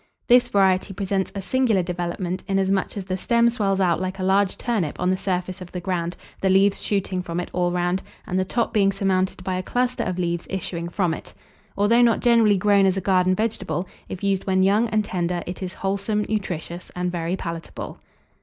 This 0.25 0.47
variety 0.47 0.95
presents 0.95 1.31
a 1.35 1.43
singular 1.43 1.83
development, 1.83 2.43
inasmuch 2.47 2.97
as 2.97 3.05
the 3.05 3.17
stem 3.17 3.51
swells 3.51 3.79
out 3.79 4.01
like 4.01 4.17
a 4.17 4.23
large 4.23 4.57
turnip 4.57 4.99
on 4.99 5.11
the 5.11 5.15
surface 5.15 5.61
of 5.61 5.71
the 5.71 5.79
ground, 5.79 6.17
the 6.41 6.49
leaves 6.49 6.81
shooting 6.81 7.21
from 7.21 7.39
it 7.39 7.51
all 7.53 7.71
round, 7.71 8.01
and 8.25 8.39
the 8.39 8.43
top 8.43 8.73
being 8.73 8.91
surmounted 8.91 9.43
by 9.43 9.57
a 9.57 9.61
cluster 9.61 10.03
of 10.03 10.17
leaves 10.17 10.47
issuing 10.49 10.89
from 10.89 11.13
it. 11.13 11.35
Although 11.77 12.01
not 12.01 12.19
generally 12.19 12.57
grown 12.57 12.87
as 12.87 12.97
a 12.97 12.99
garden 12.99 13.35
vegetable, 13.35 13.87
if 14.09 14.23
used 14.23 14.47
when 14.47 14.63
young 14.63 14.89
and 14.89 15.05
tender, 15.05 15.43
it 15.45 15.61
is 15.61 15.75
wholesome, 15.75 16.23
nutritious, 16.27 16.89
and 16.95 17.11
very 17.11 17.35
palatable. 17.35 17.99